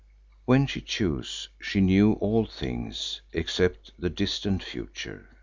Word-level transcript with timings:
When 0.45 0.65
she 0.65 0.81
chose, 0.81 1.49
she 1.59 1.79
knew 1.79 2.13
all 2.13 2.47
things, 2.47 3.21
except 3.33 3.91
the 3.99 4.09
distant 4.09 4.63
future. 4.63 5.29